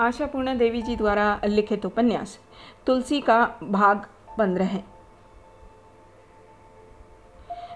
[0.00, 2.38] आशापूर्णा देवी जी द्वारा लिखित उपन्यास,
[2.86, 4.06] तुलसी का भाग
[4.38, 4.82] पंद्रह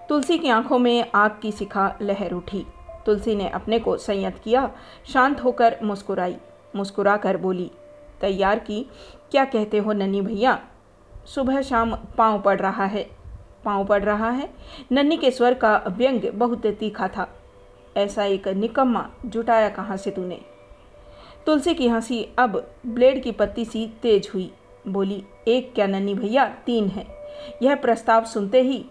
[0.09, 2.67] तुलसी की आँखों में आग की शिखा लहर उठी।
[3.07, 4.71] तुलसी ने अपने को संयत किया,
[5.13, 6.37] शांत होकर मुस्कुराई।
[6.77, 7.71] मुस्कुरा कर बोली,
[8.21, 8.91] तैयार की,
[9.31, 10.67] क्या कहते हो नन्नी भैया?
[11.27, 13.11] सुबह शाम पाँव पड़ रहा है।
[13.65, 14.51] पाँव पड़ रहा है?
[14.93, 17.29] नन्नी के स्वर का व्यंग बहुत तीखा था।
[17.97, 20.50] ऐसा एक निकम्मा, जुटाया कहाँ से तूने?
[21.47, 24.53] तुलसी की हँसी अब ब्लेड की पत्ती सी तेज हुई।
[24.89, 27.07] बोली, एक क्या नन्नी भैया, तीन है।
[27.63, 28.85] यह प्रस्ताव सुनते ही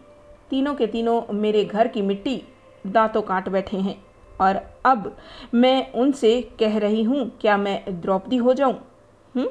[0.50, 2.44] तीनों के तीनों मेरे घर की मिट्टी
[2.88, 4.04] दांतों काट बैठे हैं।
[4.42, 5.18] और अब
[5.54, 8.88] मैं उनसे कह रही हूँ, क्या मैं द्रौपदी हो जाऊँ?
[9.36, 9.50] हम्म?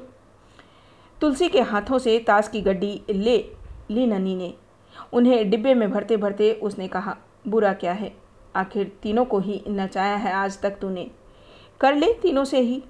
[1.20, 3.50] तुलसी के हाथों से ताश की गड्डी ले
[3.90, 4.54] ली नन्नी ने।
[5.12, 7.16] उन्हें डिब्बे में भरते भरते उसने कहा,
[7.48, 8.12] बुरा क्या है?
[8.56, 11.10] आखिर तीनों को ही नचाया है आज तक तूने।
[11.80, 12.82] कर ले तीनों से ही।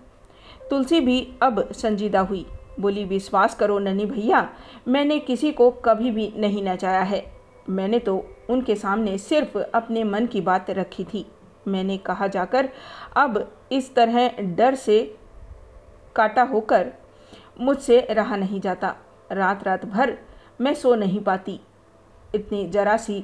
[0.70, 2.46] तुलसी भी अब संजीदा हुई।
[2.80, 4.52] बोली, विश्वास करो ननी भैया,
[4.88, 7.32] मैंने किसी को कभी भी नहीं नचाया है।
[7.68, 11.26] मैंने तो उनके सामने सिर्फ़ अपने मन की बात रखी थी।
[11.68, 12.68] मैंने कहा जाकर,
[13.16, 15.16] अब इस तरह डर से
[16.16, 16.92] काटा होकर
[17.60, 18.96] मुझसे रहा नहीं जाता।
[19.32, 20.18] रात रात भर
[20.60, 21.60] मैं सो नहीं पाती।
[22.34, 23.20] इतनी जरा सी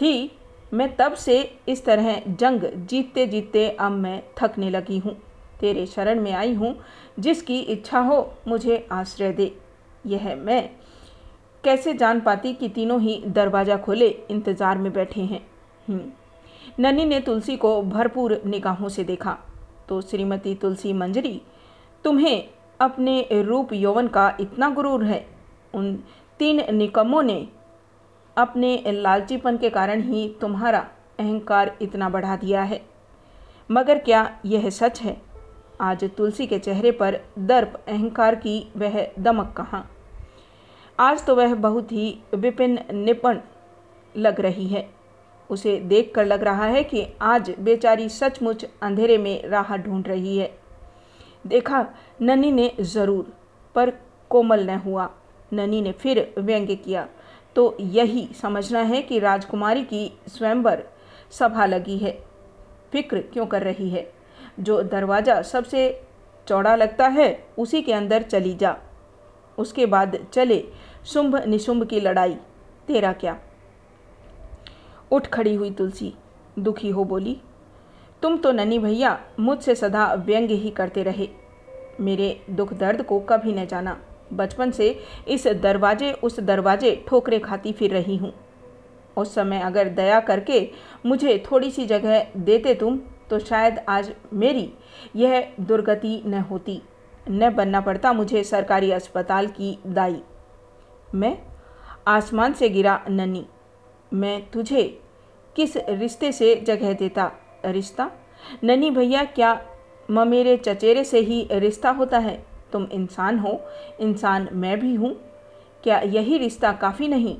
[0.00, 0.38] थी
[0.74, 5.16] मैं तब से इस तरह जंग जीतते जीतते अब मैं थकने लगी हूँ।
[5.60, 6.76] तेरे शरण में आई हूँ,
[7.18, 9.56] जिसकी इच्छा हो मुझे आश्रय दे।
[10.06, 10.70] यह मैं
[11.64, 15.46] कैसे जान पाती कि तीनों ही दरवाज़ा खोले इंतज़ार में बैठे हैं?
[15.88, 16.10] हम्म।
[16.80, 19.38] ननी ने तुलसी को भरपूर निगाहों से देखा।
[19.88, 21.42] तो श्रीमती तुलसी मंजरी,
[22.04, 22.48] तुम्हें
[22.80, 25.26] अपने रूप यौवन का इतना गुरूर है।
[25.74, 25.96] उन
[26.38, 27.48] तीन निकमों ने
[28.36, 30.78] अपने लालचीपन के कारण ही तुम्हारा
[31.20, 32.80] अहंकार इतना बढ़ा दिया है।
[33.70, 35.16] मगर क्या यह सच है?
[35.80, 39.88] आज तुलसी के चेहरे पर दर्प, अहंकार की वह दमक कहाँ?
[40.98, 43.38] आज तो वह बहुत ही विपिन निपण
[44.16, 44.88] लग रही है।
[45.50, 50.50] उसे देखकर लग रहा है कि आज बेचारी सचमुच अंधेरे में राह ढूंढ रही है।
[51.46, 51.86] देखा
[52.22, 53.32] ननी ने ज़रूर,
[53.74, 53.92] पर
[54.30, 55.10] कोमल न हुआ।
[55.52, 57.08] ननी ने फिर व्यंग्य किया।
[57.56, 60.82] तो यही समझना है कि राजकुमारी की स्वयंवर
[61.30, 62.12] सभा लगी है।
[62.92, 64.12] फ़िक्र क्यों कर रही है?
[64.60, 66.02] जो दरवाज़ा सबसे
[66.48, 68.76] चौड़ा लगता है, उसी के अंदर चली जा।
[69.58, 70.64] उसके बाद चले
[71.06, 72.36] शुंभ निशुंभ की लड़ाई।
[72.88, 73.38] तेरा क्या?
[75.10, 76.14] उठ खड़ी हुई तुलसी,
[76.58, 77.40] दुखी हो बोली,
[78.22, 81.28] तुम तो ननी भैया, मुझसे सदा व्यंग्य ही करते रहे।
[82.00, 84.00] मेरे दुख दर्द को कभी न जाना।
[84.32, 84.88] बचपन से
[85.28, 88.32] इस दरवाजे, उस दरवाजे ठोकरे खाती फिर रही हूँ।
[89.16, 90.68] उस समय अगर दया करके
[91.06, 92.98] मुझे थोड़ी सी जगह देते तुम
[93.30, 94.72] तो शायद आज मेरी
[95.16, 96.80] यह दुर्गति न होती।
[97.30, 100.22] न बनना पड़ता मुझे सरकारी अस्पताल की दाई।
[101.14, 101.36] मैं
[102.06, 103.44] आसमान से गिरा नन्नी
[104.12, 104.82] मैं तुझे
[105.56, 107.30] किस रिश्ते से जगह देता?
[107.66, 108.10] रिश्ता?
[108.64, 109.60] नन्नी भैया, क्या
[110.10, 112.51] म मेरे चचेरे से ही रिश्ता होता है?
[112.72, 113.60] तुम इंसान हो,
[114.00, 115.14] इंसान मैं भी हूँ।
[115.84, 117.36] क्या यही रिश्ता काफ़ी नहीं?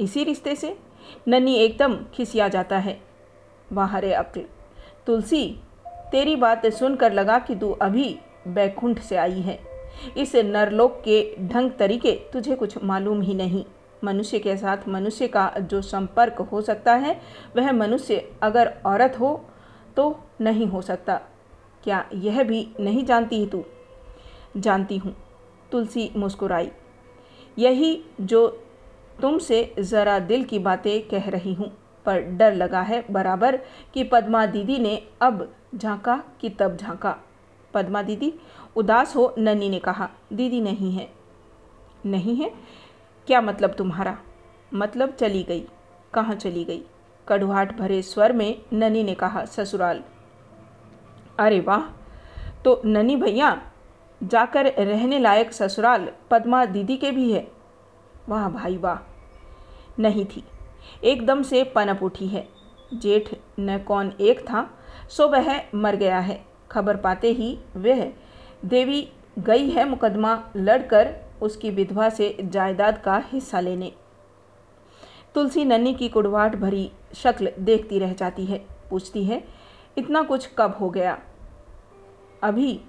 [0.00, 0.76] इसी रिश्ते से
[1.28, 3.00] नन्नी एकदम खिसिया जाता है।
[3.72, 4.44] वाह रे अक्ल,
[5.06, 5.44] तुलसी,
[6.12, 8.18] तेरी बात सुनकर लगा कि तू अभी
[8.48, 9.58] बैकुंठ से आई है।
[10.16, 13.64] इस नरलोक के ढंग तरीके तुझे कुछ मालूम ही नहीं।
[14.04, 17.20] मनुष्य के साथ मनुष्य का जो संपर्क हो सकता है,
[17.56, 19.44] वह मनुष्य अगर औरत हो
[19.96, 21.20] तो नहीं हो सकता।
[21.84, 23.64] क्या यह भी नहीं जानती तू?
[24.56, 25.16] जानती हूँ।
[25.72, 26.70] तुलसी मुस्कुराई।
[27.58, 28.48] यही जो
[29.22, 31.72] तुमसे ज़रा दिल की बातें कह रही हूँ,
[32.06, 33.56] पर डर लगा है बराबर
[33.94, 37.16] कि पद्मा दीदी ने अब झांका कि तब झांका।
[37.74, 38.34] पद्मा दीदी,
[38.76, 41.12] उदास हो नन्नी ने कहा, दीदी नहीं है।
[42.06, 42.54] नहीं है?
[43.26, 44.18] क्या मतलब तुम्हारा?
[44.74, 45.68] मतलब चली गई।
[46.14, 46.82] कहाँ चली गई?
[47.28, 50.02] कड़ुहाट भरे स्वर में ननी ने कहा, ससुराल।
[51.38, 51.82] अरे वाह!
[52.64, 53.71] तो ननी भैया
[54.22, 57.48] जाकर रहने लायक ससुराल पद्मा दीदी के भी है।
[58.28, 58.98] वाह भाई वाह।
[59.98, 60.44] नहीं थी।
[61.04, 62.48] एकदम से पनप उठी है।
[62.94, 64.70] जेठ न कौन एक था,
[65.10, 68.12] सो वह मर गया है। खबर पाते ही वह
[68.64, 69.08] देवी
[69.38, 73.92] गई है मुकदमा लड़कर उसकी विधवा से जायदाद का हिस्सा लेने।
[75.34, 79.44] तुलसी नन्नी की कुड़वाट भरी शक्ल देखती रह जाती है। पूछती है,
[79.98, 81.18] इतना कुछ कब हो गया?
[82.42, 82.80] अभी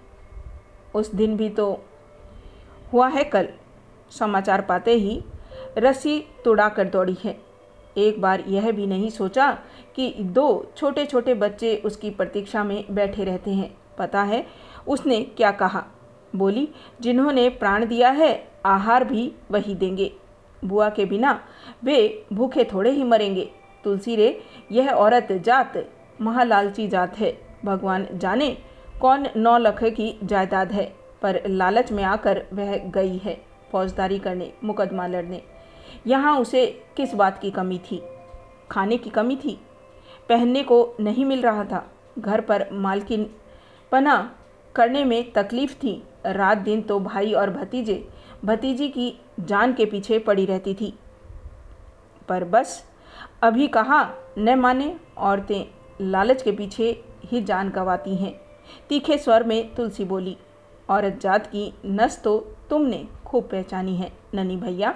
[0.96, 1.86] उस दिन भी तो
[2.94, 3.48] हुआ है कल।
[4.12, 5.22] समाचार पाते ही
[5.78, 7.38] रस्सी तोड़ा कर दौड़ी है।
[7.98, 9.52] एक बार यह भी नहीं सोचा
[9.96, 14.46] कि दो छोटे छोटे बच्चे उसकी प्रतीक्षा में बैठे रहते हैं। पता है
[14.88, 15.84] उसने क्या कहा?
[16.36, 16.70] बोली,
[17.02, 20.12] जिन्होंने प्राण दिया है, आहार भी वही देंगे।
[20.66, 21.40] बुआ के बिना
[21.84, 23.50] वे भूखे थोड़े ही मरेंगे।
[23.84, 25.74] तुलसी रे, यह औरत जात,
[26.22, 28.58] महालालची जात है। भगवान जाने
[29.02, 30.96] कौन नौ लख की जायदाद है?
[31.22, 33.42] पर लालच में आकर वह गई है
[33.72, 35.42] फौजदारी करने, मुकदमा लड़ने।
[36.08, 38.04] यहाँ उसे किस बात की कमी थी?
[38.72, 39.60] खाने की कमी थी?
[40.30, 43.30] पहनने को नहीं मिल रहा था। घर पर मालकिन
[43.92, 44.36] पना
[44.76, 48.08] करने में तकलीफ़ थी। रात दिन तो भाई और भतीजे,
[48.46, 51.00] भतीजी की जान के पीछे पड़ी रहती थी।
[52.30, 52.92] पर बस
[53.42, 55.64] अभी कहा न माने औरतें
[56.02, 58.43] लालच के पीछे ही जान गंवाती हैं।
[58.90, 60.38] तीखे स्वर में तुलसी बोली,
[60.90, 62.38] औरत जात की नस तो
[62.70, 64.96] तुमने खूब पहचानी है ननी भैया।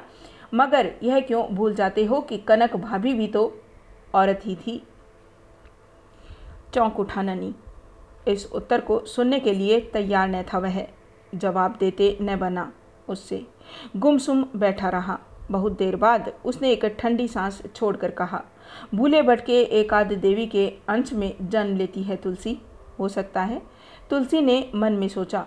[0.54, 3.52] मगर यह क्यों भूल जाते हो कि कनक भाभी भी तो
[4.14, 4.82] औरत ही थी?
[6.74, 7.54] चौंक उठा ननी
[8.28, 10.86] इस उत्तर को सुनने के लिए तैयार न था वह।
[11.34, 12.72] जवाब देते न बना
[13.08, 13.46] उससे।
[13.98, 15.18] गुमसुम बैठा रहा।
[15.52, 18.42] बहुत देर बाद उसने एक ठंडी सांस छोड़कर कहा,
[18.96, 22.58] भूले भटके एक आध देवी के अंश में जन्म लेती है तुलसी।
[23.00, 23.62] हो सकता है।
[24.10, 25.46] तुलसी ने मन में सोचा,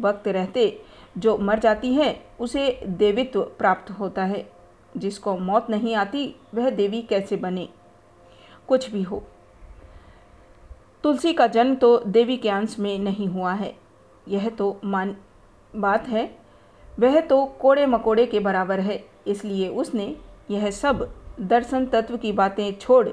[0.00, 0.82] वक्त रहते
[1.18, 4.52] जो मर जाती है, उसे देवित्व प्राप्त होता है।
[4.96, 7.68] जिसको मौत नहीं आती, वह देवी कैसे बने?
[8.68, 9.22] कुछ भी हो।
[11.02, 13.76] तुलसी का जन्म तो देवी के अंश में नहीं हुआ है।
[14.28, 15.16] यह तो मान,
[15.76, 16.38] बात है।
[17.00, 20.16] वह तो कोड़े मकोड़े के बराबर है। इसलिए उसने
[20.50, 23.08] यह सब दर्शन तत्व की बातें छोड़,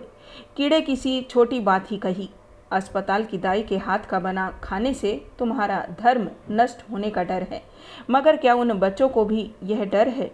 [0.58, 2.30] कीड़े किसी छोटी बात ही कही।
[2.72, 7.44] अस्पताल की दाई के हाथ का बना खाने से तुम्हारा धर्म नष्ट होने का डर
[7.44, 7.62] है।
[8.10, 10.32] मगर क्या उन बच्चों को भी यह डर है?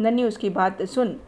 [0.00, 1.20] नन्नी उसकी बात सुन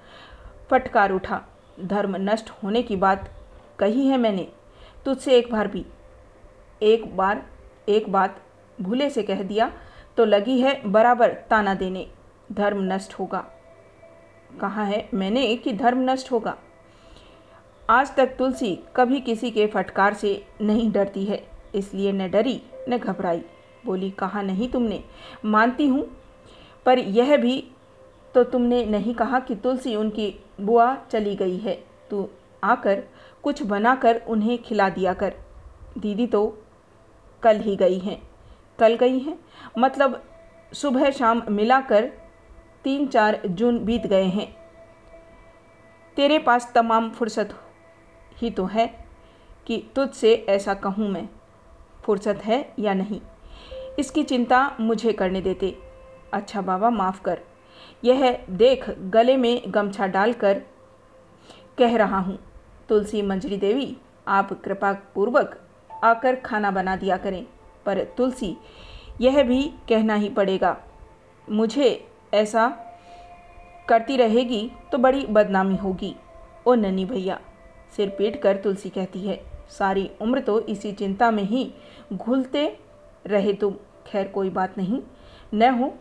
[0.71, 1.41] फटकार उठा।
[1.81, 3.31] धर्म नष्ट होने की बात
[3.79, 4.49] कही है मैंने।
[5.05, 5.87] तुझसे एक बार भी।
[6.83, 7.43] एक बार,
[7.89, 8.41] एक बात
[8.81, 9.73] भूले से कह दिया
[10.17, 12.07] तो लगी है बराबर ताना देने।
[12.53, 13.45] धर्म नष्ट होगा।
[14.61, 16.57] कहा है मैंने कि धर्म नष्ट होगा?
[17.91, 20.31] आज तक तुलसी कभी किसी के फटकार से
[20.61, 21.43] नहीं डरती है,
[21.75, 23.43] इसलिए न डरी, न घबराई।
[23.85, 25.03] बोली, कहा नहीं तुमने?
[25.45, 26.05] मानती हूँ,
[26.87, 27.63] पर यह भी
[28.35, 31.75] तो तुमने नहीं कहा कि तुलसी उनकी बुआ चली गई है।
[32.11, 32.29] तू
[32.65, 33.03] आकर
[33.43, 35.35] कुछ बनाकर उन्हें खिला दिया कर।
[35.99, 36.47] दीदी तो
[37.43, 38.21] कल ही गई हैं।
[38.79, 39.39] कल गई हैं?
[39.79, 40.23] मतलब
[40.73, 42.11] सुबह शाम मिलाकर
[42.85, 44.49] तीन चार जून बीत गए हैं।
[46.17, 47.55] तेरे पास तमाम फुर्सत
[48.37, 48.87] ही तो है
[49.67, 51.29] कि तुझसे ऐसा कहूँ मैं,
[52.05, 53.21] फुर्सत है या नहीं?
[53.99, 55.77] इसकी चिंता मुझे करने देते।
[56.33, 57.41] अच्छा बाबा, माफ़ कर।
[58.05, 60.61] यह देख गले में गमछा डालकर
[61.79, 62.39] कह रहा हूँ,
[62.89, 63.97] तुलसी मंजरी देवी,
[64.29, 65.59] आप कृपा पूर्वक
[66.05, 67.45] आकर खाना बना दिया करें।
[67.87, 68.57] पर तुलसी,
[69.21, 70.77] यह भी कहना ही पड़ेगा।
[71.49, 72.69] मुझे ऐसा
[73.89, 76.15] करती रहेगी तो बड़ी बदनामी होगी।
[76.67, 77.39] ओ नन्नी भैया
[77.93, 79.41] सिर पीट कर तुलसी कहती है,
[79.71, 81.73] सारी उम्र तो इसी चिंता में ही
[82.13, 82.67] घुलते
[83.27, 83.75] रहे तुम।
[84.07, 85.01] खैर, कोई बात नहीं।
[85.55, 85.95] न हो,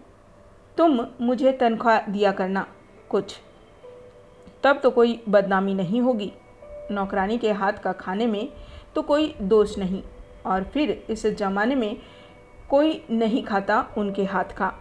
[0.77, 2.65] तुम मुझे तनख्वाह दिया करना,
[3.09, 3.35] कुछ।
[4.63, 6.31] तब तो कोई बदनामी नहीं होगी।
[6.91, 8.47] नौकरानी के हाथ का खाने में
[8.95, 10.01] तो कोई दोष नहीं,
[10.45, 11.97] और फिर इस ज़माने में
[12.69, 14.71] कोई नहीं खाता उनके हाथ का।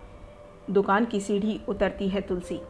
[0.70, 2.60] दुकान की सीढ़ी उतरती है तुलसी।